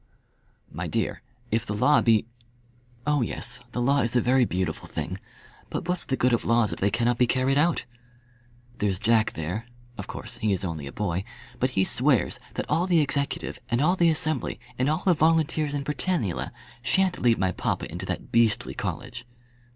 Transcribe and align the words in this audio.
"My 0.71 0.87
dear, 0.87 1.21
if 1.51 1.63
the 1.63 1.75
law 1.75 2.01
be" 2.01 2.25
"Oh 3.05 3.21
yes, 3.21 3.59
the 3.71 3.79
law 3.83 3.99
is 4.01 4.15
a 4.15 4.19
very 4.19 4.45
beautiful 4.45 4.87
thing; 4.87 5.19
but 5.69 5.87
what's 5.87 6.05
the 6.05 6.17
good 6.17 6.33
of 6.33 6.43
laws 6.43 6.73
if 6.73 6.79
they 6.79 6.89
cannot 6.89 7.19
be 7.19 7.27
carried 7.27 7.55
out? 7.59 7.85
There's 8.79 8.97
Jack 8.97 9.33
there; 9.33 9.67
of 9.99 10.07
course 10.07 10.37
he 10.39 10.53
is 10.53 10.65
only 10.65 10.87
a 10.87 10.91
boy, 10.91 11.23
but 11.59 11.69
he 11.77 11.83
swears 11.83 12.39
that 12.55 12.65
all 12.67 12.87
the 12.87 12.99
executive, 12.99 13.59
and 13.69 13.79
all 13.79 13.95
the 13.95 14.09
Assembly, 14.09 14.59
and 14.75 14.89
all 14.89 15.03
the 15.05 15.13
volunteers 15.13 15.75
in 15.75 15.83
Britannula, 15.83 16.51
shan't 16.81 17.19
lead 17.21 17.37
my 17.37 17.51
papa 17.51 17.87
into 17.91 18.07
that 18.07 18.31
beastly 18.31 18.73
college." 18.73 19.23